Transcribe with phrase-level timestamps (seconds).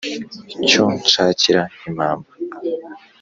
[0.67, 2.29] Cyo nshakira impamba